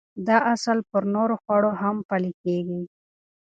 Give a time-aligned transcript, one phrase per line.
[0.27, 2.81] دا اصل پر نورو خوړو هم پلي کېږي.